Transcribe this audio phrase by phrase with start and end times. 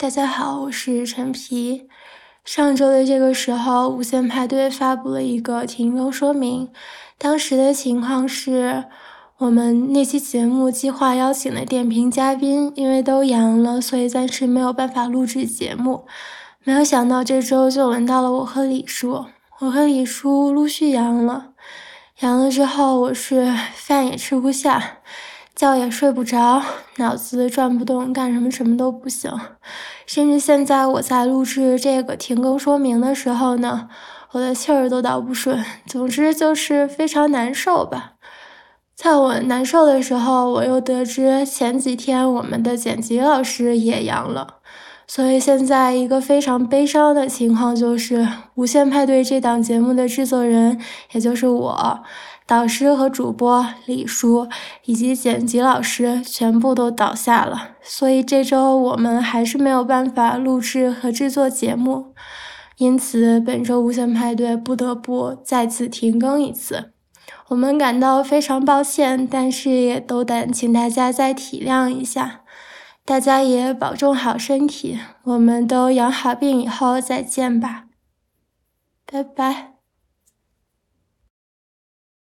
[0.00, 1.88] 大家好，我是陈皮。
[2.44, 6.68] 上周的这个时候，无限派对发布了一个停更说明。
[7.18, 8.84] 当时的情况是，
[9.38, 16.06] 我们那期节目计划邀请的点评嘉宾因为都阳了，所以暂时没有办法录制节目。
[16.62, 19.26] 没有想到这周就轮到了我和李叔，
[19.58, 21.54] 我和李叔陆续阳了。
[22.20, 24.98] 阳了之后，我是饭也吃不下。
[25.58, 26.62] 觉也睡不着，
[26.98, 29.28] 脑子转不动，干什么什么都不行。
[30.06, 33.88] 甚至现在我在录制这个停更说明的时候呢，
[34.30, 35.64] 我的气儿都倒不顺。
[35.84, 38.12] 总之就是非常难受吧。
[38.94, 44.58] 在我难受的时候，我又得知前几天我们的剪辑老师也阳了。
[45.08, 48.18] 所以现在一个非常悲伤的情况就是
[48.54, 50.78] 《无限派对》这档节目的制作人，
[51.12, 52.00] 也就是我。
[52.46, 54.48] 导师和主播李叔
[54.86, 62.14] 以及剪辑老师全部都倒下了，所以这周我们还是没有办法录制和制作节目，
[62.78, 66.92] 因此本周无限派对不得不再次停更一次，
[67.48, 72.40] 我们感到非常抱歉，但是也都得请大家再体谅一下，
[73.08, 77.86] 大家也保重好身体，我们都养好病以后再见吧，
[79.06, 79.77] 拜拜。